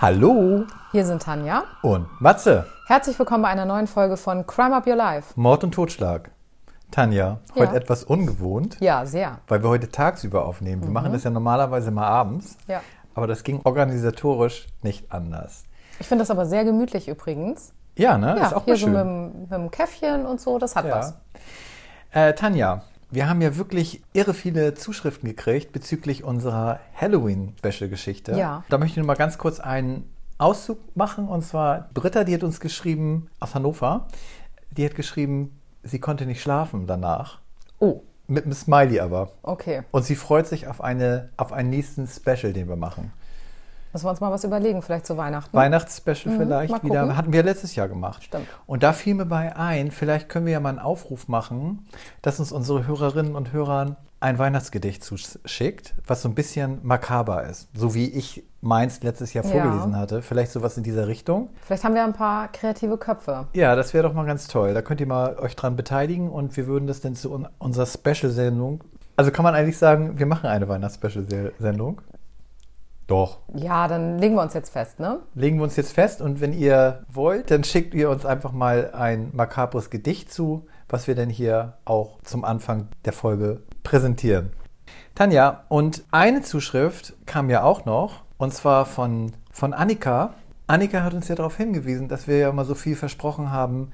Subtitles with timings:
[0.00, 1.64] Hallo Hier sind Tanja.
[1.82, 2.66] und Matze.
[2.86, 5.32] Herzlich willkommen bei einer neuen Folge von Crime Up Your Life.
[5.38, 6.30] Mord und Totschlag.
[6.90, 7.78] Tanja, heute Ja.
[7.78, 9.38] etwas ungewohnt, Ja, sehr.
[9.46, 10.82] weil wir heute tagsüber aufnehmen.
[10.82, 12.80] Wir machen das ja normalerweise mal abends, Ja.
[13.14, 15.64] aber das ging organisatorisch nicht anders.
[16.00, 17.72] Ich finde das aber sehr gemütlich übrigens.
[17.96, 18.36] Ja, ne?
[18.38, 18.92] Ja, ist auch hier mal so schön.
[18.92, 21.14] mit, dem- mit dem Käffchen und so, das hat was.
[22.14, 22.28] Ja.
[22.28, 28.32] Äh, Tanja, wir haben ja wirklich irre viele Zuschriften gekriegt bezüglich unserer Halloween-Special-Geschichte.
[28.36, 28.64] Ja.
[28.68, 31.28] Da möchte ich nur mal ganz kurz einen Auszug machen.
[31.28, 34.08] Und zwar Britta, die hat uns geschrieben aus Hannover.
[34.70, 37.40] Die hat geschrieben, sie konnte nicht schlafen danach.
[37.78, 39.32] Oh, Mit einem Smiley aber.
[39.42, 39.82] okay.
[39.90, 43.12] Und sie freut sich auf, eine, auf einen nächsten Special, den wir machen.
[43.92, 45.56] Müssen wir uns mal was überlegen, vielleicht zu Weihnachten.
[45.56, 46.78] Weihnachtsspecial vielleicht Hm?
[46.78, 47.16] mal wieder.
[47.16, 48.22] Hatten wir letztes Jahr gemacht.
[48.24, 48.46] Stimmt.
[48.66, 51.86] Und da fiel mir bei ein, vielleicht können wir ja mal einen Aufruf machen,
[52.22, 57.68] dass uns unsere Hörerinnen und Hörer ein Weihnachtsgedicht zuschickt, was so ein bisschen makaber ist.
[57.74, 59.50] So wie ich meins letztes Jahr Ja.
[59.50, 60.20] vorgelesen hatte.
[60.20, 61.48] Vielleicht sowas in dieser Richtung.
[61.64, 63.46] Vielleicht haben wir ein paar kreative Köpfe.
[63.54, 64.74] Ja, das wäre doch mal ganz toll.
[64.74, 67.86] Da könnt ihr mal euch dran beteiligen und wir würden das dann zu un unserer
[67.86, 68.84] Special-Sendung.
[69.16, 72.02] Also kann man eigentlich sagen, wir machen eine Weihnachts-Special-Sendung?
[73.10, 73.38] Doch.
[73.54, 75.18] Ja, dann legen wir uns jetzt fest, ne?
[75.34, 78.92] legen wir uns jetzt fest und wenn ihr wollt, dann schickt ihr uns einfach mal
[78.92, 84.50] ein makabres Gedicht zu, was wir dann hier auch zum Anfang der Folge präsentieren.
[85.16, 90.34] Tanja, und eine Zuschrift kam ja auch noch, und zwar von, von Annika.
[90.68, 93.90] Annika hat uns ja darauf hingewiesen, dass wir ja immer so viel versprochen haben,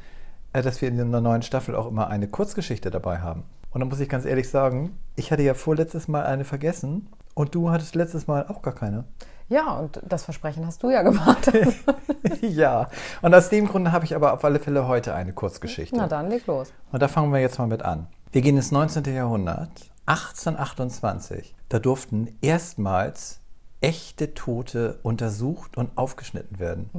[0.53, 3.45] äh, dass wir in der neuen Staffel auch immer eine Kurzgeschichte dabei haben.
[3.71, 7.55] Und da muss ich ganz ehrlich sagen, ich hatte ja vorletztes Mal eine vergessen und
[7.55, 9.05] du hattest letztes Mal auch gar keine.
[9.49, 11.53] Ja, und das Versprechen hast du ja gemacht.
[12.41, 12.89] ja,
[13.23, 15.95] und aus dem Grunde habe ich aber auf alle Fälle heute eine Kurzgeschichte.
[15.97, 16.73] Na dann, leg los.
[16.91, 18.09] Und da fangen wir jetzt mal mit an.
[18.33, 19.05] Wir gehen ins 19.
[19.15, 21.55] Jahrhundert, 1828.
[21.69, 23.41] Da durften erstmals
[23.81, 26.91] echte Tote untersucht und aufgeschnitten werden.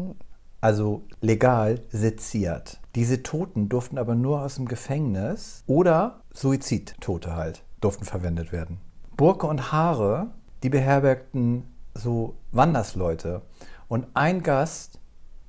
[0.61, 2.79] Also legal seziert.
[2.95, 8.79] Diese Toten durften aber nur aus dem Gefängnis oder Suizidtote halt durften verwendet werden.
[9.17, 10.28] Burke und Haare,
[10.63, 11.63] die beherbergten
[11.94, 13.41] so Wandersleute.
[13.88, 15.00] Und ein Gast,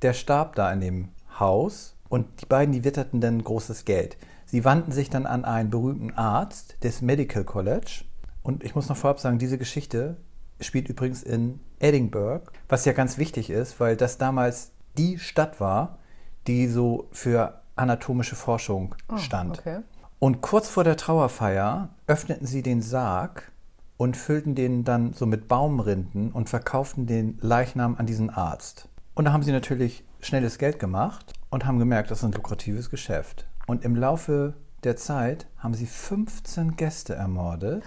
[0.03, 1.09] der starb da in dem
[1.39, 4.17] Haus und die beiden, die witterten dann großes Geld.
[4.47, 8.05] Sie wandten sich dann an einen berühmten Arzt des Medical College.
[8.43, 10.17] Und ich muss noch vorab sagen, diese Geschichte
[10.61, 15.99] spielt übrigens in Edinburgh, was ja ganz wichtig ist, weil das damals die Stadt war,
[16.47, 19.59] die so für anatomische Forschung stand.
[19.59, 19.81] okay.
[20.19, 23.53] Und kurz vor der Trauerfeier öffneten sie den Sarg
[23.99, 28.89] und füllten den dann so mit Baumrinden und verkauften den Leichnam an diesen Arzt.
[29.15, 32.89] Und da haben sie natürlich schnelles Geld gemacht und haben gemerkt, das ist ein lukratives
[32.89, 33.47] Geschäft.
[33.67, 34.55] Und im Laufe
[34.85, 37.83] der Zeit haben sie 15 Gäste ermordet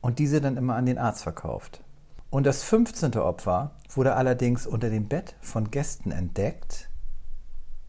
[0.00, 1.82] und diese dann immer an den Arzt verkauft.
[2.30, 3.16] Und das 15.
[3.16, 6.88] Opfer wurde allerdings unter dem Bett von Gästen entdeckt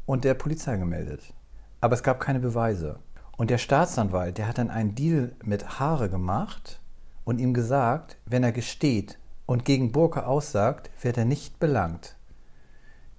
[0.07, 1.35] und der Polizei gemeldet.
[1.79, 2.97] Aber es gab keine Beweise.
[3.37, 6.80] Und der Staatsanwalt, der hat dann einen Deal mit Haare gemacht
[7.23, 12.15] und ihm gesagt, wenn er gesteht und gegen Burke aussagt, wird er nicht belangt.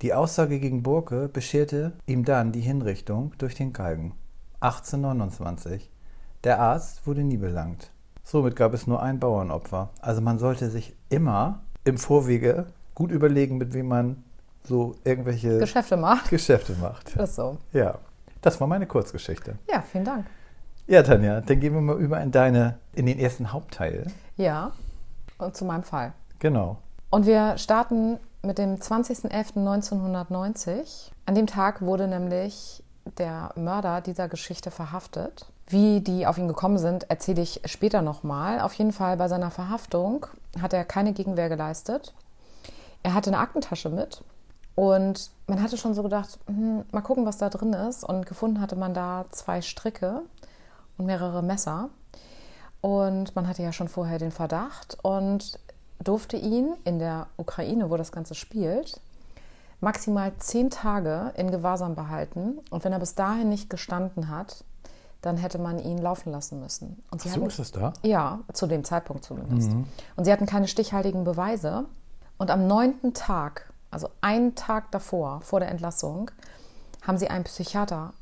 [0.03, 4.15] Die Aussage gegen Burke bescherte ihm dann die Hinrichtung durch den Galgen.
[4.61, 5.91] 1829.
[6.45, 7.91] Der Arzt wurde nie belangt.
[8.25, 9.91] Somit gab es nur ein Bauernopfer.
[10.01, 14.25] Also man sollte sich immer im Vorwege gut überlegen, mit wem man
[14.65, 16.31] so irgendwelche Geschäfte macht.
[16.31, 17.17] Geschäfte macht.
[17.17, 17.59] Ist so.
[17.73, 17.99] Ja,
[18.41, 19.57] das war meine Kurzgeschichte.
[19.71, 20.27] Ja, vielen Dank.
[20.87, 24.06] Ja, Tanja, dann gehen wir mal über in deine, in den ersten Hauptteil.
[24.37, 24.72] Ja,
[25.38, 26.12] und zu meinem Fall.
[26.38, 26.76] Genau.
[27.10, 31.10] Und wir starten mit dem 20.11.1990.
[31.26, 32.82] An dem Tag wurde nämlich
[33.19, 35.47] der Mörder dieser Geschichte verhaftet.
[35.69, 38.60] Wie die auf ihn gekommen sind, erzähle ich später nochmal.
[38.60, 40.26] Auf jeden Fall bei seiner Verhaftung
[40.60, 42.15] hat er keine Gegenwehr geleistet.
[43.03, 44.22] Er hatte eine Aktentasche mit
[44.75, 48.04] und man hatte schon so gedacht, hm, mal gucken, was da drin ist.
[48.04, 50.22] Und gefunden hatte man da zwei Stricke
[50.98, 51.91] und mehrere Messer.
[52.80, 55.59] Und man hatte ja schon vorher den Verdacht und
[56.03, 59.00] durfte ihn in der Ukraine, wo das Ganze spielt,
[59.80, 62.59] maximal zehn Tage in Gewahrsam behalten.
[62.71, 64.65] Und wenn er bis dahin nicht gestanden hat,
[65.21, 67.00] dann hätte man ihn laufen lassen müssen.
[67.12, 67.92] Und sie So hatten, ist es da.
[68.03, 69.71] ja, zu dem Zeitpunkt zumindest.
[70.16, 71.84] Und sie hatten keine stichhaltigen Beweise.
[72.38, 76.33] Und am neunten Tag, also einen Tag davor, vor der Entlassung,
[77.06, 78.12] haben sie einen Psychiater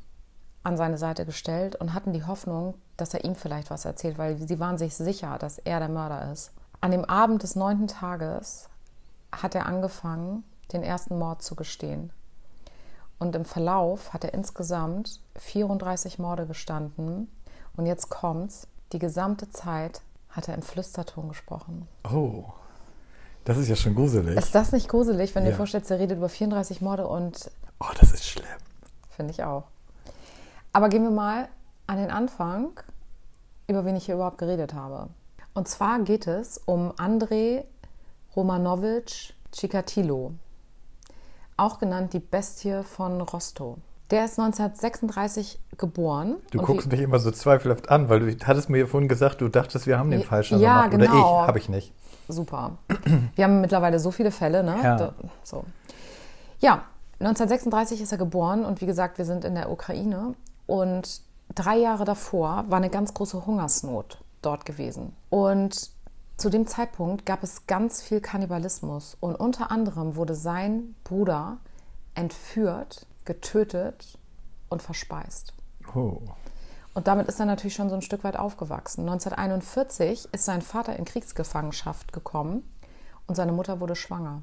[0.63, 4.37] an seine Seite gestellt und hatten die Hoffnung, dass er ihm vielleicht was erzählt, weil
[4.37, 6.51] sie waren sich sicher, dass er der Mörder ist.
[6.81, 8.69] An dem Abend des neunten Tages
[9.31, 10.43] hat er angefangen,
[10.73, 12.11] den ersten Mord zu gestehen.
[13.19, 17.29] Und im Verlauf hat er insgesamt 34 Morde gestanden.
[17.75, 21.87] Und jetzt kommt's, die gesamte Zeit hat er im Flüsterton gesprochen.
[22.11, 22.45] Oh.
[23.45, 24.37] Das ist ja schon gruselig.
[24.37, 25.53] Ist das nicht gruselig, wenn du Ja.
[25.53, 27.49] dir vorstellst, er redet über 34 Morde und
[27.79, 28.45] oh, das ist schlimm.
[29.09, 29.63] finde ich auch.
[30.73, 31.49] Aber gehen wir mal
[31.87, 32.71] an den Anfang,
[33.67, 35.09] über wen ich hier überhaupt geredet habe.
[35.53, 37.65] Und zwar geht es um Andrei
[38.35, 40.31] Romanovich Chikatilo,
[41.57, 43.77] auch genannt die Bestie von Rostow.
[44.11, 46.37] Der ist 1936 geboren.
[46.51, 49.87] Du guckst mich immer so zweifelhaft an, weil du hattest mir vorhin gesagt, du dachtest,
[49.87, 50.95] wir haben den falschen ja, gemacht.
[50.95, 51.41] Oder genau.
[51.41, 51.93] ich, habe ich nicht.
[52.27, 52.77] Super.
[53.35, 54.77] Wir haben mittlerweile so viele Fälle, ne?
[54.81, 54.97] Ja.
[54.97, 55.13] Da,
[55.43, 55.63] so.
[56.59, 56.83] Ja,
[57.19, 60.35] 1936 ist er geboren und wie gesagt, wir sind in der Ukraine
[60.71, 61.21] und
[61.53, 65.13] drei Jahre davor war eine ganz große Hungersnot dort gewesen.
[65.29, 65.91] Und
[66.37, 71.57] zu dem Zeitpunkt gab es ganz viel Kannibalismus und unter anderem wurde sein Bruder
[72.15, 74.17] entführt, getötet
[74.69, 75.53] und verspeist.
[75.93, 76.21] Oh.
[76.93, 79.01] Und damit ist er natürlich schon so ein Stück weit aufgewachsen.
[79.01, 82.63] 1941 ist sein Vater in Kriegsgefangenschaft gekommen
[83.27, 84.41] und seine Mutter wurde schwanger.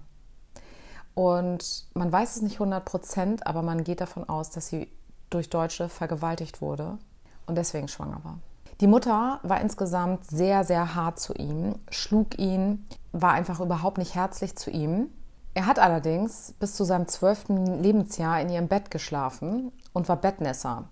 [1.14, 4.92] Und man weiß es nicht 100 Prozent, aber man geht davon aus, dass sie
[5.30, 6.98] durch Deutsche vergewaltigt wurde
[7.46, 8.38] und deswegen schwanger war.
[8.80, 14.14] Die Mutter war insgesamt sehr, sehr hart zu ihm, schlug ihn, war einfach überhaupt nicht
[14.14, 15.08] herzlich zu ihm.
[15.54, 20.88] Er hat allerdings bis zu seinem zwölften Lebensjahr in ihrem Bett geschlafen und war Bettnässer.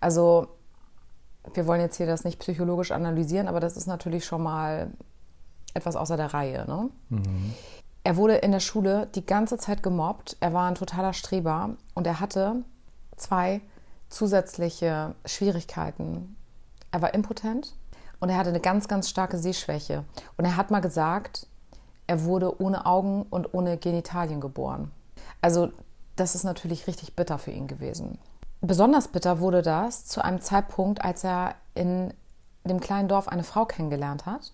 [0.00, 0.48] Also
[1.54, 4.90] wir wollen jetzt hier das nicht psychologisch analysieren, aber das ist natürlich schon mal
[5.72, 6.66] etwas außer der Reihe.
[6.66, 6.90] Ne?
[8.04, 10.36] Er wurde in der Schule die ganze Zeit gemobbt.
[10.40, 12.64] Er war ein totaler Streber und er hatte
[13.16, 13.62] zwei
[14.10, 16.36] zusätzliche Schwierigkeiten.
[16.90, 17.74] Er war impotent
[18.18, 20.04] und er hatte eine ganz, ganz starke Sehschwäche.
[20.36, 21.46] Und er hat mal gesagt,
[22.06, 24.90] er wurde ohne Augen und ohne Genitalien geboren.
[25.40, 25.72] Also
[26.16, 28.18] das ist natürlich richtig bitter für ihn gewesen.
[28.60, 32.12] Besonders bitter wurde das zu einem Zeitpunkt, als er in
[32.64, 34.52] dem kleinen Dorf eine Frau kennengelernt hat.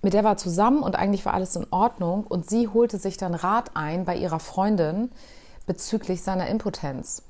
[0.00, 3.34] Mit der war zusammen und eigentlich war alles in Ordnung und sie holte sich dann
[3.34, 5.10] Rat ein bei ihrer Freundin
[5.66, 7.22] bezüglich seiner Impotenz.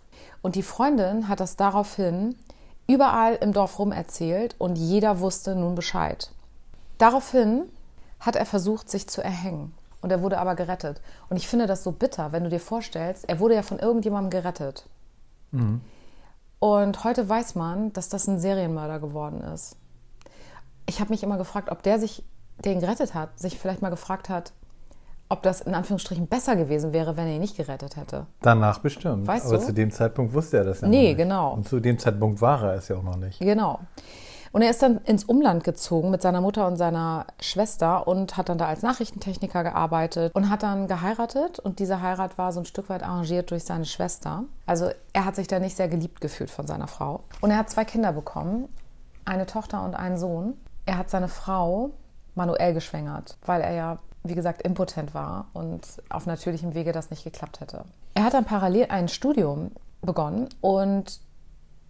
[0.42, 2.34] Und die Freundin hat das daraufhin
[2.86, 6.30] überall im Dorf rum erzählt und jeder wusste nun Bescheid.
[6.98, 7.64] Daraufhin
[8.20, 9.74] hat er versucht, sich zu erhängen.
[10.00, 11.00] Und er wurde aber gerettet.
[11.28, 14.30] Und ich finde das so bitter, wenn du dir vorstellst, er wurde ja von irgendjemandem
[14.30, 14.84] gerettet.
[16.58, 19.76] Und heute weiß man, dass das ein Serienmörder geworden ist.
[20.86, 22.24] Ich habe mich immer gefragt, ob der sich,
[22.64, 24.52] der ihn gerettet hat, sich vielleicht mal gefragt hat,
[25.32, 28.26] ob das in Anführungsstrichen besser gewesen wäre, wenn er ihn nicht gerettet hätte.
[28.43, 29.26] Danach bestimmt.
[29.26, 29.64] Weißt Aber du?
[29.64, 31.17] zu dem Zeitpunkt wusste er das ja Nee, noch nicht.
[31.17, 31.55] genau.
[31.55, 33.38] Und zu dem Zeitpunkt war er es ja auch noch nicht.
[33.40, 33.81] Genau.
[34.52, 38.50] Und er ist dann ins Umland gezogen mit seiner Mutter und seiner Schwester und hat
[38.50, 41.58] dann da als Nachrichtentechniker gearbeitet und hat dann geheiratet.
[41.58, 44.44] Und diese Heirat war so ein Stück weit arrangiert durch seine Schwester.
[44.67, 47.20] Also er hat sich da nicht sehr geliebt gefühlt von seiner Frau.
[47.40, 48.69] Und er hat zwei Kinder bekommen,
[49.25, 50.52] eine Tochter und einen Sohn.
[50.84, 51.90] Er hat seine Frau
[52.34, 57.24] manuell geschwängert, weil er ja, wie gesagt, impotent war und auf natürlichem Wege das nicht
[57.24, 57.84] geklappt hätte.
[58.14, 61.20] Er hat dann parallel ein Studium begonnen und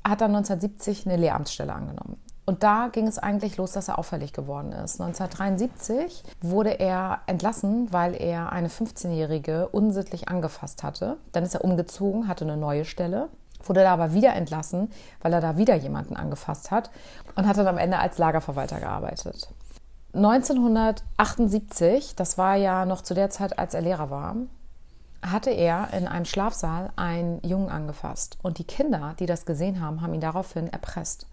[0.05, 2.17] hat dann 1970 eine Lehramtsstelle angenommen.
[2.44, 5.00] Und da ging es eigentlich los, dass er auffällig geworden ist.
[5.00, 11.19] 1973 wurde er entlassen, weil er eine 15-Jährige unsittlich angefasst hatte.
[11.31, 13.29] Dann ist er umgezogen, hatte eine neue Stelle,
[13.64, 14.90] wurde da aber wieder entlassen,
[15.20, 16.90] weil er da wieder jemanden angefasst hat
[17.37, 19.48] und hat dann am Ende als Lagerverwalter gearbeitet.
[20.15, 24.37] 1978, das war ja noch zu der Zeit, als er Lehrer war,
[25.23, 28.39] hatte er in einem Schlafsaal einen Jungen angefasst.
[28.43, 31.27] Und die Kinder, die das gesehen haben, haben ihn daraufhin erpresst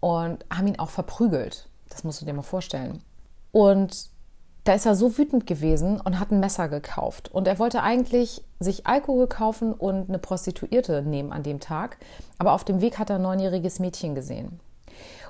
[0.00, 1.68] und haben ihn auch verprügelt.
[1.88, 3.02] Das musst du dir mal vorstellen.
[3.52, 4.08] Und
[4.64, 7.32] da ist er so wütend gewesen und hat ein Messer gekauft.
[7.32, 11.98] Und er wollte eigentlich sich Alkohol kaufen und eine Prostituierte nehmen an dem Tag.
[12.38, 14.60] Aber auf dem Weg hat er ein neunjähriges Mädchen gesehen.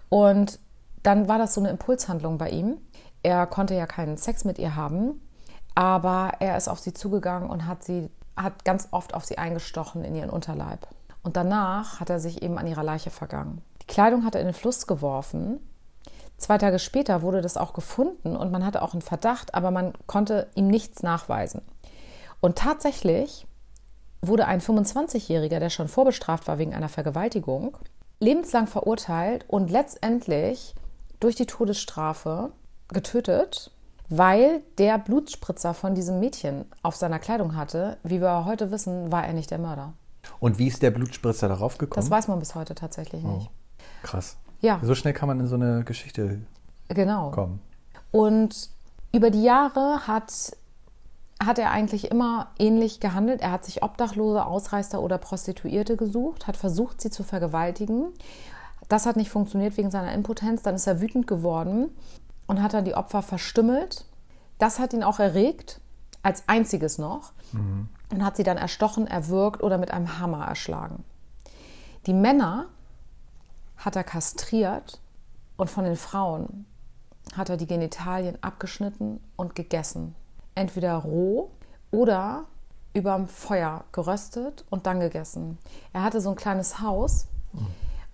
[0.08, 0.58] Und
[1.06, 2.78] dann war das so eine Impulshandlung bei ihm.
[3.22, 5.20] Er konnte ja keinen Sex mit ihr haben,
[5.74, 10.04] aber er ist auf sie zugegangen und hat sie hat ganz oft auf sie eingestochen
[10.04, 10.86] in ihren Unterleib.
[11.22, 13.62] Und danach hat er sich eben an ihrer Leiche vergangen.
[13.82, 15.60] Die Kleidung hat er in den Fluss geworfen.
[16.36, 19.94] Zwei Tage später wurde das auch gefunden und man hatte auch einen Verdacht, aber man
[20.06, 21.62] konnte ihm nichts nachweisen.
[22.40, 23.46] Und tatsächlich
[24.20, 27.78] wurde ein 25-Jähriger, der schon vorbestraft war wegen einer Vergewaltigung,
[28.20, 30.74] lebenslang verurteilt und letztendlich
[31.20, 32.50] durch die Todesstrafe
[32.88, 33.70] getötet,
[34.08, 37.96] weil der Blutspritzer von diesem Mädchen auf seiner Kleidung hatte.
[38.02, 39.94] Wie wir heute wissen, war er nicht der Mörder.
[40.40, 42.04] Und wie ist der Blutspritzer darauf gekommen?
[42.04, 43.50] Das weiß man bis heute tatsächlich nicht.
[44.02, 44.36] Krass.
[44.60, 46.40] Ja, So schnell kann man in so eine Geschichte
[46.88, 47.30] genau.
[47.30, 47.60] kommen.
[48.10, 48.70] Und
[49.12, 50.56] über die Jahre hat,
[51.44, 53.40] hat er eigentlich immer ähnlich gehandelt.
[53.40, 58.12] Er hat sich Obdachlose, Ausreißer oder Prostituierte gesucht, hat versucht, sie zu vergewaltigen.
[58.88, 60.62] Das hat nicht funktioniert wegen seiner Impotenz.
[60.62, 61.90] Dann ist er wütend geworden
[62.46, 64.04] und hat dann die Opfer verstümmelt.
[64.58, 65.80] Das hat ihn auch erregt
[66.22, 67.32] als einziges noch
[68.10, 71.04] und hat sie dann erstochen, erwürgt oder mit einem Hammer erschlagen.
[72.06, 72.66] Die Männer
[73.76, 75.00] hat er kastriert
[75.56, 76.66] und von den Frauen
[77.36, 80.14] hat er die Genitalien abgeschnitten und gegessen.
[80.54, 81.50] Entweder roh
[81.90, 82.46] oder
[82.94, 85.58] überm Feuer geröstet und dann gegessen.
[85.92, 87.26] Er hatte so ein kleines Haus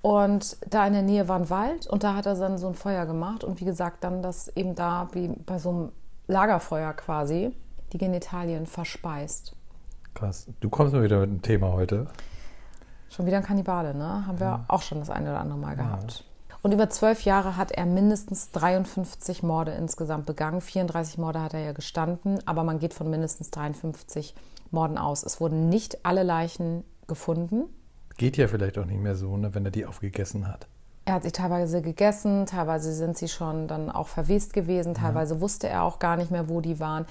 [0.02, 2.74] und da in der Nähe war ein Wald und da hat er dann so ein
[2.74, 5.92] Feuer gemacht und wie gesagt dann das eben da wie bei so einem
[6.26, 7.56] Lagerfeuer quasi
[7.92, 9.54] die Genitalien verspeist.
[10.14, 10.48] Krass.
[10.60, 12.06] Du kommst mal wieder mit einem Thema heute.
[13.10, 14.26] Schon wieder ein Kannibale, ne?
[14.26, 16.24] Haben wir auch schon das eine oder andere Mal gehabt.
[16.62, 20.60] Und über zwölf Jahre hat er mindestens 53 Morde insgesamt begangen.
[20.60, 24.34] 34 Morde hat er ja gestanden, aber man geht von mindestens 53
[24.70, 25.24] Morden aus.
[25.24, 27.64] Es wurden nicht alle Leichen gefunden.
[28.16, 30.66] Geht ja vielleicht auch nicht mehr so, ne, wenn er die aufgegessen hat.
[31.04, 35.68] Er hat sie teilweise gegessen, teilweise sind sie schon dann auch verwest gewesen, teilweise wusste
[35.68, 37.06] er auch gar nicht mehr, wo die waren.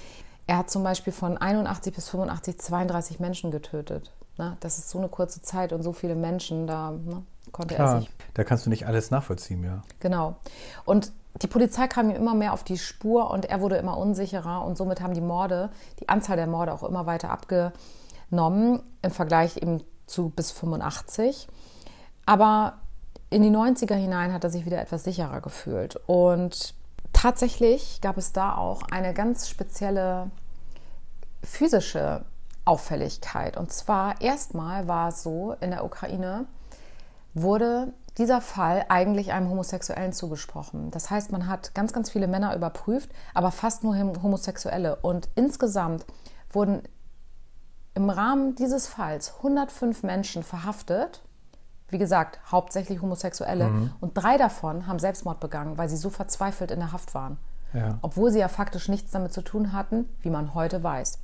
[0.48, 4.12] Er hat zum Beispiel von 81 bis 85 32 Menschen getötet.
[4.38, 4.56] Ne?
[4.62, 8.00] Das ist so eine kurze Zeit und so viele Menschen, da ne, konnte er Klar,
[8.00, 9.82] sich da kannst du nicht alles nachvollziehen, ja.
[10.00, 10.38] Genau.
[10.86, 14.64] Und die Polizei kam ihm immer mehr auf die Spur und er wurde immer unsicherer
[14.66, 19.58] und somit haben die Morde, die Anzahl der Morde auch immer weiter abgenommen im Vergleich
[19.58, 21.48] eben zu bis 85.
[22.26, 22.78] Aber
[23.30, 26.76] in die 90er hinein hat er sich wieder etwas sicherer gefühlt und
[27.14, 30.30] tatsächlich gab es da auch eine ganz spezielle
[31.44, 32.26] physische
[32.66, 33.58] Auffälligkeit.
[33.58, 36.46] Und zwar erstmal war es so, in der Ukraine
[37.34, 40.92] wurde dieser Fall eigentlich einem Homosexuellen zugesprochen.
[40.92, 44.98] Das heißt, man hat ganz, ganz viele Männer überprüft, aber fast nur Homosexuelle.
[44.98, 46.06] Und insgesamt
[46.52, 46.84] wurden
[47.94, 51.22] im Rahmen dieses Falls 105 Menschen verhaftet.
[51.90, 53.92] Wie gesagt, hauptsächlich Homosexuelle.
[54.00, 57.38] Und drei davon haben Selbstmord begangen, weil sie so verzweifelt in der Haft waren.
[57.74, 58.00] Ja.
[58.02, 61.20] Obwohl sie ja faktisch nichts damit zu tun hatten, wie man heute weiß.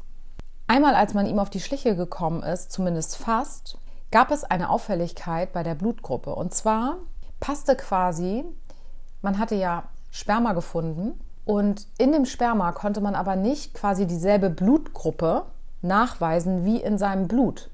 [0.68, 3.78] Einmal, als man ihm auf die Schliche gekommen ist, zumindest fast,
[4.12, 6.36] gab es eine Auffälligkeit bei der Blutgruppe.
[6.36, 6.98] Und zwar
[7.40, 8.44] passte quasi,
[9.22, 14.50] man hatte ja Sperma gefunden und in dem Sperma konnte man aber nicht quasi dieselbe
[14.50, 15.46] Blutgruppe
[15.82, 17.70] nachweisen wie in seinem Blut.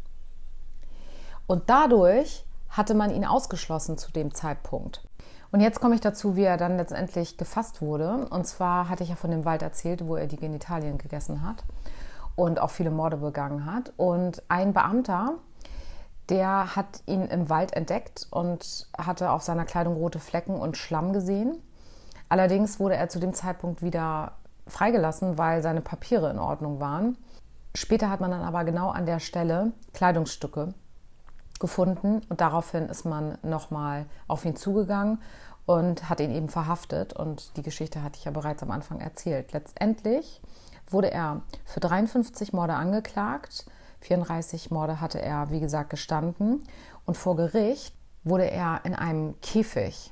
[1.48, 5.03] Und dadurch hatte man ihn ausgeschlossen zu dem Zeitpunkt.
[5.51, 8.27] Und jetzt komme ich dazu, wie er dann letztendlich gefasst wurde.
[8.31, 11.63] Und zwar hatte ich ja von dem Wald erzählt, wo er die Genitalien gegessen hat
[12.36, 13.93] und auch viele Morde begangen hat.
[13.98, 15.36] Und ein Beamter,
[16.29, 21.13] der hat ihn im Wald entdeckt und hatte auf seiner Kleidung rote Flecken und Schlamm
[21.13, 21.62] gesehen.
[22.29, 24.31] Allerdings wurde er zu dem Zeitpunkt wieder
[24.65, 27.17] freigelassen, weil seine Papiere in Ordnung waren.
[27.75, 30.73] Später hat man dann aber genau an der Stelle Kleidungsstücke
[31.59, 35.21] gefunden und daraufhin ist man nochmal auf ihn zugegangen
[35.65, 39.53] und hat ihn eben verhaftet und die Geschichte hatte ich ja bereits am Anfang erzählt.
[39.53, 40.41] Letztendlich
[40.89, 43.65] wurde er für 53 Morde angeklagt,
[44.01, 46.63] 34 Morde hatte er, wie gesagt, gestanden
[47.05, 50.11] und vor Gericht wurde er in einem Käfig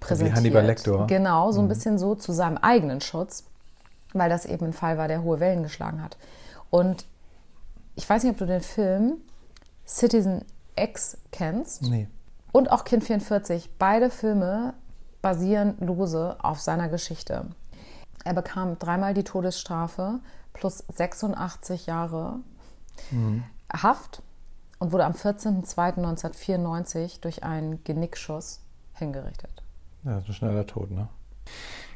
[0.00, 0.32] präsentiert.
[0.32, 1.06] Wie Hannibal Lecter.
[1.06, 3.44] Genau, so ein bisschen so zu seinem eigenen Schutz,
[4.12, 6.16] weil das eben ein Fall war, der hohe Wellen geschlagen hat.
[6.70, 7.06] Und
[7.94, 9.18] ich weiß nicht, ob du den Film
[9.86, 10.44] Citizen
[10.76, 11.82] X kennst.
[11.82, 12.08] Nee.
[12.52, 13.70] Und auch Kind 44.
[13.78, 14.74] Beide Filme
[15.22, 17.46] basieren lose auf seiner Geschichte.
[18.24, 20.20] Er bekam dreimal die Todesstrafe
[20.52, 22.40] plus 86 Jahre
[23.72, 24.22] Haft
[24.78, 28.60] und wurde am 14.02.1994 durch einen Genickschuss
[28.94, 29.62] hingerichtet.
[30.04, 31.08] Ja, das ist ein schneller Tod, ne?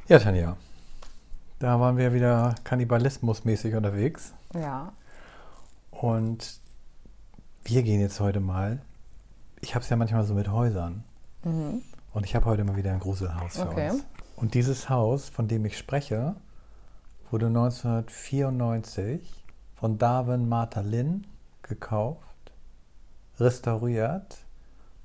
[0.08, 0.56] Ja, Tanja.
[1.58, 4.34] Da waren wir wieder kannibalismusmäßig unterwegs.
[4.54, 4.92] Ja,
[5.90, 6.60] Und
[7.64, 8.80] wir gehen jetzt heute mal.
[9.60, 11.04] Ich habe es ja manchmal so mit Häusern.
[11.42, 13.90] Und ich habe heute mal wieder ein Gruselhaus für Okay.
[13.90, 14.04] uns.
[14.36, 16.34] Und dieses Haus, von dem ich spreche,
[17.30, 19.44] wurde 1994
[19.76, 21.26] von Darwin Martha Lynn
[21.62, 22.52] gekauft,
[23.38, 24.38] restauriert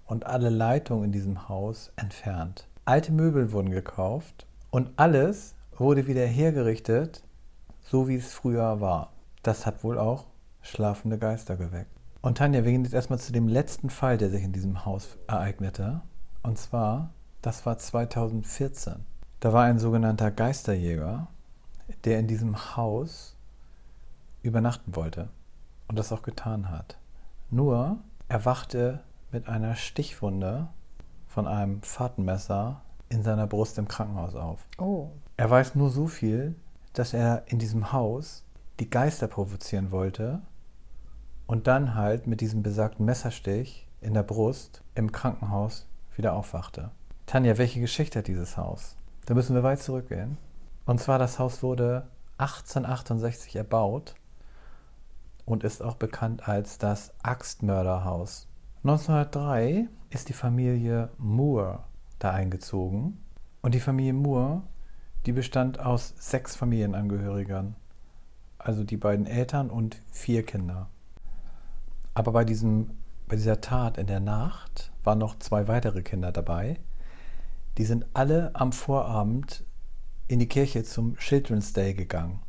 [0.06, 2.68] und alle Leitungen in diesem Haus entfernt.
[2.86, 7.24] Alte Möbel wurden gekauft und alles wurde wieder hergerichtet,
[7.82, 9.14] so wie es früher war.
[9.44, 10.26] Das hat wohl auch
[10.62, 11.92] schlafende Geister geweckt.
[12.22, 15.18] Und Tanja, wir gehen jetzt erstmal zu dem letzten Fall, der sich in diesem Haus
[15.28, 16.02] ereignete.
[16.44, 19.06] Und zwar, das war 2014.
[19.40, 21.28] Da war ein sogenannter Geisterjäger,
[22.04, 23.38] der in diesem Haus
[24.44, 25.30] übernachten wollte
[25.88, 26.98] und das auch getan hat.
[27.50, 29.00] Nur, er wachte
[29.32, 30.68] mit einer Stichwunde
[31.28, 34.66] von einem Fahrtenmesser in seiner Brust im Krankenhaus auf.
[34.78, 36.54] oh, Er weiß nur so viel,
[36.92, 38.44] dass er in diesem Haus
[38.82, 40.42] die Geister provozieren wollte
[41.48, 46.92] und dann halt mit diesem besagten Messerstich in der Brust im Krankenhaus wieder aufwachte.
[47.26, 48.98] Tanja, welche Geschichte hat dieses Haus?
[49.28, 50.38] Da müssen wir weit zurückgehen.
[50.86, 54.16] Und zwar, das Haus wurde 1868 erbaut
[55.46, 58.50] und ist auch bekannt als das Axtmörderhaus.
[58.84, 61.86] 1903 ist die Familie Moore
[62.20, 63.24] da eingezogen
[63.62, 64.64] und die Familie Moore,
[65.26, 67.76] die bestand aus sechs Familienangehörigen,
[68.58, 70.90] also die beiden Eltern und vier Kinder.
[72.14, 72.92] Aber bei, diesem,
[73.28, 76.80] bei dieser Tat in der Nacht waren noch zwei weitere Kinder dabei.
[77.78, 79.64] Die sind alle am Vorabend
[80.28, 82.40] in die Kirche zum Children's Day gegangen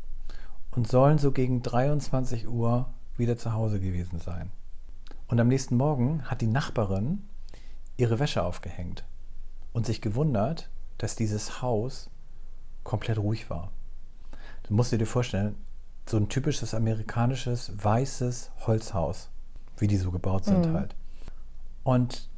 [0.71, 4.51] und sollen so gegen 23 Uhr wieder zu Hause gewesen sein.
[5.29, 7.23] Und am nächsten Morgen hat die Nachbarin
[7.97, 9.05] ihre Wäsche aufgehängt
[9.73, 12.11] und sich gewundert, dass dieses Haus
[12.91, 13.71] komplett ruhig war.
[14.65, 15.55] Du musst dir vorstellen,
[16.07, 19.31] so ein typisches amerikanisches weißes Holzhaus,
[19.79, 20.75] wie die so gebaut sind mhm.
[20.75, 20.97] halt.
[21.85, 22.29] Und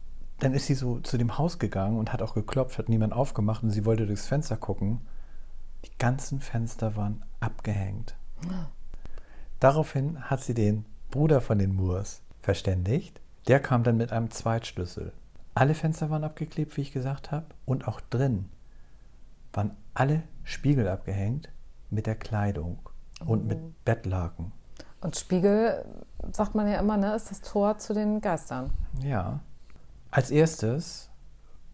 [0.40, 3.62] dann ist sie so zu dem Haus gegangen und hat auch geklopft, hat niemand aufgemacht
[3.62, 5.00] und sie wollte durchs Fenster gucken.
[5.86, 8.14] Die ganzen Fenster waren abgehängt.
[9.58, 13.22] Daraufhin hat sie den Bruder von den Moores verständigt.
[13.48, 15.12] Der kam dann mit einem Zweitschlüssel.
[15.54, 18.50] Alle Fenster waren abgeklebt, wie ich gesagt habe, und auch drin
[19.54, 21.50] waren alle Spiegel abgehängt
[21.90, 22.78] mit der Kleidung
[23.24, 23.72] und mit oh.
[23.84, 24.52] Bettlaken.
[25.00, 25.84] Und Spiegel,
[26.32, 28.70] sagt man ja immer, ne, ist das Tor zu den Geistern.
[29.00, 29.40] Ja.
[30.10, 31.10] Als erstes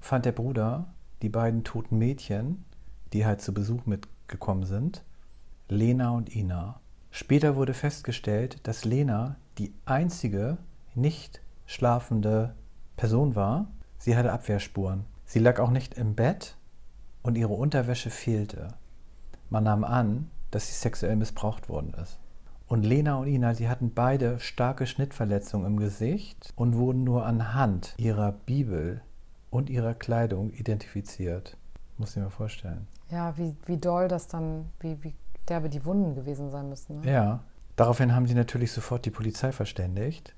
[0.01, 0.87] fand der Bruder
[1.23, 2.65] die beiden toten Mädchen,
[3.13, 5.05] die halt zu Besuch mitgekommen sind,
[5.69, 6.81] Lena und Ina.
[7.11, 10.59] Später wurde festgestellt, dass Lena die einzige
[10.95, 12.55] nicht schlafende
[12.97, 13.69] Person war.
[13.99, 15.05] Sie hatte Abwehrspuren.
[15.25, 16.57] Sie lag auch nicht im Bett
[17.29, 18.69] und ihre Unterwäsche fehlte.
[19.51, 22.19] Man nahm an, dass sie sexuell missbraucht worden ist.
[22.69, 27.95] Und Lena und Ina, sie hatten beide starke Schnittverletzungen im Gesicht und wurden nur anhand
[27.99, 29.03] ihrer Bibel
[29.51, 31.59] und ihrer Kleidung identifiziert.
[31.99, 32.87] Muss ich mir vorstellen.
[33.11, 35.15] Ja, wie, wie doll das dann, wie, wie
[35.51, 37.01] derbe die Wunden gewesen sein müssen.
[37.01, 37.13] Ne?
[37.13, 37.41] Ja.
[37.77, 40.35] Daraufhin haben sie natürlich sofort die Polizei verständigt.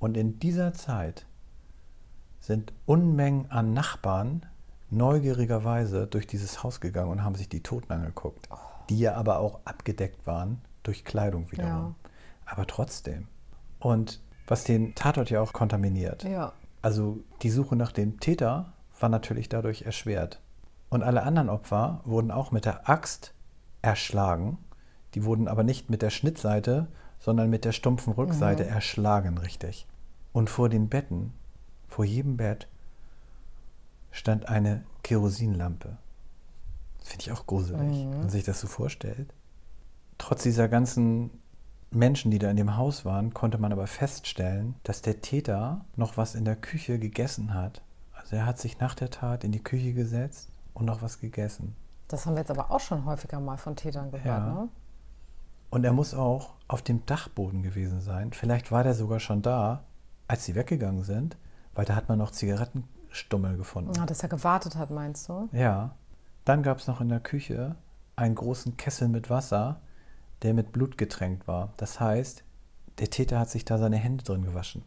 [0.00, 1.26] Und in dieser Zeit
[2.40, 4.46] sind Unmengen an Nachbarn
[4.96, 8.56] neugierigerweise durch dieses Haus gegangen und haben sich die Toten angeguckt, oh.
[8.88, 11.94] die ja aber auch abgedeckt waren durch Kleidung wiederum.
[12.04, 12.10] Ja.
[12.46, 13.28] Aber trotzdem.
[13.78, 16.24] Und was den Tatort ja auch kontaminiert.
[16.24, 16.52] Ja.
[16.82, 20.40] Also die Suche nach dem Täter war natürlich dadurch erschwert.
[20.90, 23.34] Und alle anderen Opfer wurden auch mit der Axt
[23.82, 24.58] erschlagen.
[25.14, 28.70] Die wurden aber nicht mit der Schnittseite, sondern mit der stumpfen Rückseite mhm.
[28.70, 29.86] erschlagen, richtig.
[30.32, 31.32] Und vor den Betten,
[31.88, 32.68] vor jedem Bett,
[34.14, 35.98] stand eine Kerosinlampe.
[37.02, 38.12] Finde ich auch gruselig, mhm.
[38.12, 39.34] wenn man sich das so vorstellt.
[40.16, 41.30] Trotz dieser ganzen
[41.90, 46.16] Menschen, die da in dem Haus waren, konnte man aber feststellen, dass der Täter noch
[46.16, 47.82] was in der Küche gegessen hat.
[48.12, 51.76] Also er hat sich nach der Tat in die Küche gesetzt und noch was gegessen.
[52.08, 54.54] Das haben wir jetzt aber auch schon häufiger mal von Tätern gehört, ja.
[54.54, 54.68] ne?
[55.70, 58.32] Und er muss auch auf dem Dachboden gewesen sein.
[58.32, 59.82] Vielleicht war der sogar schon da,
[60.28, 61.36] als sie weggegangen sind,
[61.74, 62.30] weil da hat man noch
[63.14, 63.98] Zigarettenstummel gefunden.
[63.98, 65.48] Ah, dass er gewartet hat, meinst du?
[65.52, 65.94] Ja.
[66.44, 67.76] Dann gab es noch in der Küche
[68.16, 69.80] einen großen Kessel mit Wasser,
[70.42, 71.72] der mit Blut getränkt war.
[71.76, 72.44] Das heißt,
[72.98, 74.82] der Täter hat sich da seine Hände drin gewaschen.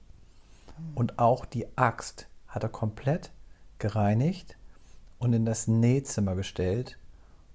[0.93, 3.31] Und auch die Axt hat er komplett
[3.79, 4.57] gereinigt
[5.17, 6.99] und in das Nähzimmer gestellt,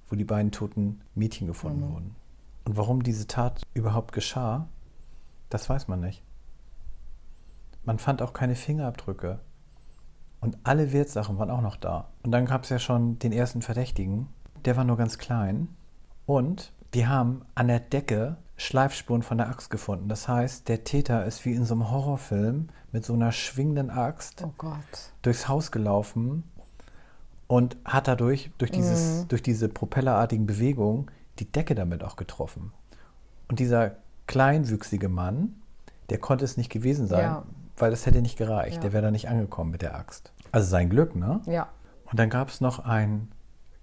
[0.08, 1.92] wo die beiden toten Mädchen gefunden mhm.
[1.92, 2.16] wurden.
[2.64, 4.68] Und warum diese Tat überhaupt geschah,
[5.48, 6.22] das weiß man nicht.
[7.84, 9.40] Man fand auch keine Fingerabdrücke.
[10.42, 12.08] Und alle Wertsachen waren auch noch da.
[12.22, 14.28] Und dann gab es ja schon den ersten Verdächtigen.
[14.66, 15.68] Der war nur ganz klein.
[16.26, 20.08] Und die haben an der Decke Schleifspuren von der Axt gefunden.
[20.08, 24.44] Das heißt, der Täter ist wie in so einem Horrorfilm mit so einer schwingenden Axt
[24.44, 24.74] oh
[25.22, 26.44] durchs Haus gelaufen
[27.46, 29.28] und hat dadurch, durch, dieses, mhm.
[29.28, 32.72] durch diese propellerartigen Bewegungen, die Decke damit auch getroffen.
[33.48, 35.56] Und dieser kleinwüchsige Mann,
[36.10, 37.42] der konnte es nicht gewesen sein, ja.
[37.76, 38.76] weil das hätte nicht gereicht.
[38.76, 38.80] Ja.
[38.82, 40.31] Der wäre da nicht angekommen mit der Axt.
[40.52, 41.40] Also sein Glück, ne?
[41.46, 41.68] Ja.
[42.04, 43.32] Und dann gab es noch einen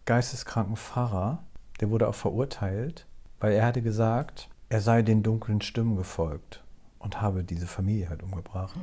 [0.05, 1.39] geisteskranken Pfarrer,
[1.81, 3.05] der wurde auch verurteilt,
[3.39, 6.63] weil er hatte gesagt, er sei den dunklen Stimmen gefolgt
[6.99, 8.75] und habe diese Familie halt umgebracht.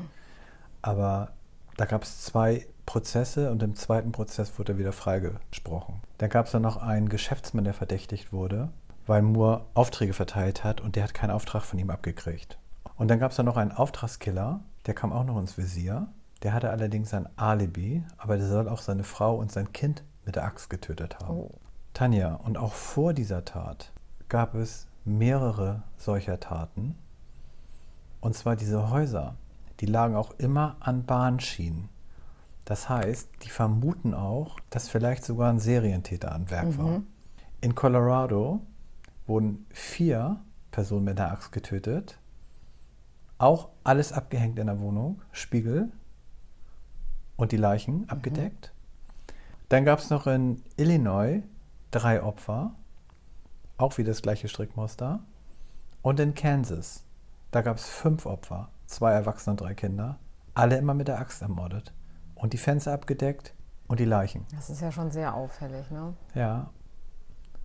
[0.82, 1.32] Aber
[1.76, 6.00] da gab es zwei Prozesse und im zweiten Prozess wurde er wieder freigesprochen.
[6.18, 8.70] Dann gab es dann noch einen Geschäftsmann, der verdächtigt wurde,
[9.06, 12.58] weil Moore Aufträge verteilt hat und der hat keinen Auftrag von ihm abgekriegt.
[12.96, 16.08] Und dann gab es dann noch einen Auftragskiller, der kam auch noch ins Visier.
[16.46, 20.36] Der hatte allerdings ein Alibi, aber der soll auch seine Frau und sein Kind mit
[20.36, 21.38] der Axt getötet haben.
[21.38, 21.50] Oh.
[21.92, 23.90] Tanja, und auch vor dieser Tat
[24.28, 26.94] gab es mehrere solcher Taten.
[28.20, 29.34] Und zwar diese Häuser,
[29.80, 31.88] die lagen auch immer an Bahnschienen.
[32.64, 36.78] Das heißt, die vermuten auch, dass vielleicht sogar ein Serientäter am Werk mhm.
[36.78, 37.02] war.
[37.60, 38.60] In Colorado
[39.26, 40.36] wurden vier
[40.70, 42.20] Personen mit einer Axt getötet.
[43.36, 45.90] Auch alles abgehängt in der Wohnung, Spiegel
[47.36, 48.72] und die Leichen abgedeckt.
[49.68, 51.42] Dann gab es noch in Illinois
[51.90, 52.72] drei Opfer,
[53.78, 55.20] auch wieder das gleiche Strickmuster.
[56.02, 57.04] Und in Kansas,
[57.50, 60.18] da gab es fünf Opfer, zwei Erwachsene und drei Kinder,
[60.54, 61.92] alle immer mit der Axt ermordet.
[62.34, 63.54] Und die Fenster abgedeckt
[63.88, 64.46] und die Leichen.
[64.54, 66.14] Das ist ja schon sehr auffällig, ne?
[66.34, 66.70] Ja.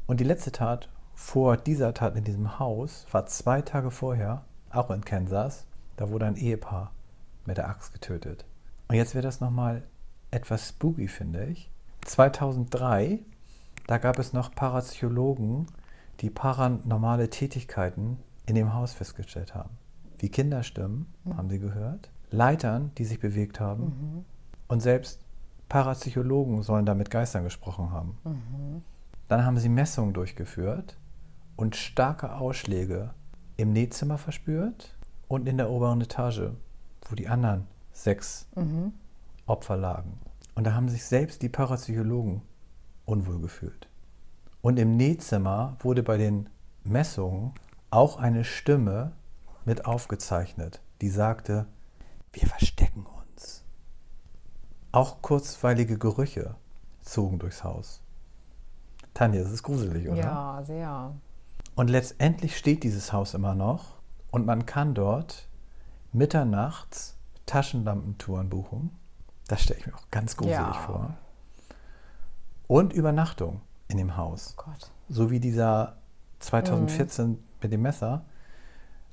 [0.08, 4.90] Und die letzte Tat vor dieser Tat in diesem Haus war zwei Tage vorher, auch
[4.90, 5.66] in Kansas.
[5.98, 6.92] Da wurde ein Ehepaar
[7.46, 8.46] mit der Axt getötet.
[8.92, 9.84] Und jetzt wird das nochmal
[10.32, 11.72] etwas spooky, finde ich.
[12.02, 13.20] 2003,
[13.88, 15.68] da gab es noch Parapsychologen,
[16.20, 19.70] die paranormale Tätigkeiten in dem Haus festgestellt haben.
[20.20, 21.38] Wie Kinderstimmen, Mhm.
[21.38, 24.26] haben sie gehört, Leitern, die sich bewegt haben
[24.68, 25.22] und selbst
[25.70, 28.18] Parapsychologen sollen da mit Geistern gesprochen haben.
[29.30, 30.98] Dann haben sie Messungen durchgeführt
[31.56, 33.12] und starke Ausschläge
[33.56, 34.98] im Nähzimmer verspürt
[35.30, 36.50] und in der oberen Etage,
[37.10, 37.68] wo die anderen
[38.04, 38.48] sechs
[39.46, 40.20] Opfer lagen.
[40.56, 42.42] Und da haben sich selbst die Parapsychologen
[43.06, 43.88] unwohl gefühlt.
[44.62, 46.50] Und im Nähzimmer wurde bei den
[46.84, 47.54] Messungen
[47.90, 49.14] auch eine Stimme
[49.66, 51.66] mit aufgezeichnet, die sagte,
[52.34, 53.64] wir verstecken uns.
[54.92, 56.56] Auch kurzweilige Gerüche
[57.02, 58.02] zogen durchs Haus.
[59.14, 60.18] Tanja, das ist gruselig, oder?
[60.18, 61.16] Ja, sehr.
[61.76, 63.98] Und letztendlich steht dieses Haus immer noch
[64.30, 65.48] und man kann dort
[66.14, 68.92] mitternachts Taschenlampentouren buchen.
[69.48, 70.74] Das stelle ich mir auch ganz gruselig Ja.
[70.74, 71.14] vor.
[72.68, 74.56] Und Übernachtung in dem Haus.
[74.58, 74.92] Oh Gott.
[75.10, 75.98] So wie dieser
[76.40, 78.26] 2014 mit dem Messer.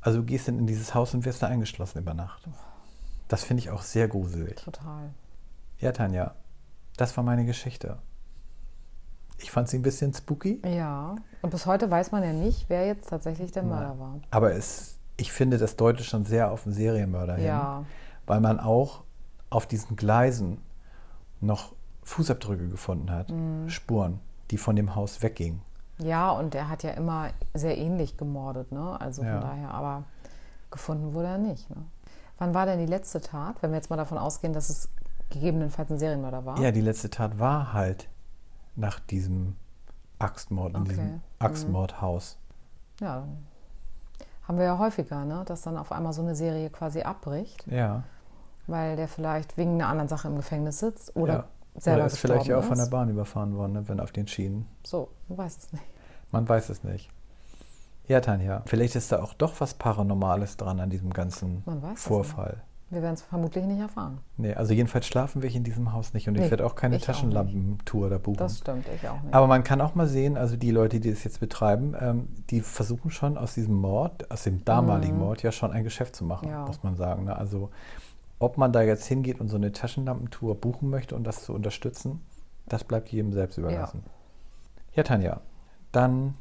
[0.00, 2.48] Also du gehst dann in dieses Haus und wirst da eingeschlossen über Nacht.
[3.26, 4.56] Das finde ich auch sehr gruselig.
[4.62, 5.10] Total.
[5.78, 6.34] Ja, Tanja,
[6.96, 7.98] das war meine Geschichte.
[9.38, 10.60] Ich fand sie ein bisschen spooky.
[10.64, 11.16] Ja.
[11.42, 13.98] Und bis heute weiß man ja nicht, wer jetzt tatsächlich der Mörder Nein.
[13.98, 14.20] war.
[14.30, 17.46] Aber es, ich finde, das deutet schon sehr auf einen Serienmörder hin.
[17.46, 17.84] Ja.
[18.28, 19.02] Weil man auch
[19.50, 20.58] auf diesen Gleisen
[21.40, 21.72] noch
[22.04, 23.68] Fußabdrücke gefunden hat, Mhm.
[23.68, 25.60] Spuren, die von dem Haus weggingen.
[25.98, 29.00] Ja, und er hat ja immer sehr ähnlich gemordet, ne?
[29.00, 29.32] Also Ja.
[29.32, 30.04] von daher, aber
[30.70, 31.68] gefunden wurde er nicht.
[31.70, 31.76] Ne?
[32.38, 34.88] Wann war denn die letzte Tat, wenn wir jetzt mal davon ausgehen, dass es
[35.30, 36.58] gegebenenfalls ein Serienmörder war?
[36.60, 38.08] Ja, die letzte Tat war halt
[38.76, 39.56] nach diesem
[40.18, 40.88] Axtmord, in Okay.
[40.90, 41.20] diesem Mhm.
[41.40, 42.36] Axtmordhaus.
[43.00, 43.46] Ja, dann
[44.46, 45.42] haben wir ja häufiger, ne?
[45.46, 48.04] dass dann auf einmal so eine Serie quasi abbricht, Ja.
[48.68, 51.44] Weil der vielleicht wegen einer anderen Sache im Gefängnis sitzt oder ja.
[51.80, 52.86] selber Oder ist vielleicht ja auch von der.
[52.86, 54.66] Bahn überfahren worden, ne, wenn auf den Schienen.
[54.84, 55.84] So, man weiß es nicht.
[56.30, 57.10] Man weiß es nicht.
[58.06, 61.98] Ja, Tanja, vielleicht ist da auch doch was Paranormales dran an diesem ganzen Man weiß
[61.98, 62.62] es Vorfall.
[62.90, 64.20] Wir werden es vermutlich nicht erfahren.
[64.38, 66.96] Nee, also jedenfalls schlafen wir in diesem Haus nicht und ich Nee, werde auch keine
[66.96, 68.38] ich Taschenlampentour da buchen.
[68.38, 69.34] Das stimmt, ich auch nicht.
[69.34, 72.62] Aber man kann auch mal sehen, also die Leute, die das jetzt betreiben, ähm, die
[72.62, 76.46] versuchen schon aus diesem Mord, aus dem damaligen Mord, ja schon ein Geschäft zu machen,
[76.48, 76.54] Mhm.
[76.54, 76.64] Ja.
[76.64, 77.24] muss man sagen.
[77.24, 77.36] Ne?
[77.36, 77.68] Also
[78.38, 82.20] ob man da jetzt hingeht und so eine Taschenlampentour buchen möchte und das zu unterstützen,
[82.66, 84.04] das bleibt jedem selbst überlassen.
[84.94, 85.40] Ja, Tanja,
[85.92, 86.34] dann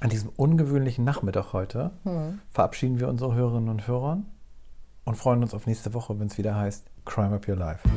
[0.00, 2.40] an diesem ungewöhnlichen Nachmittag heute Hm.
[2.50, 4.18] verabschieden wir unsere Hörerinnen und Hörer
[5.04, 7.88] und freuen uns auf nächste Woche, wenn es wieder heißt Crime Up Your Life.